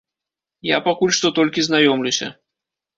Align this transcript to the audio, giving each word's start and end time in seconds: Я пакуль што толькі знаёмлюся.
Я 0.69 0.79
пакуль 0.89 1.15
што 1.19 1.33
толькі 1.37 1.67
знаёмлюся. 1.71 2.27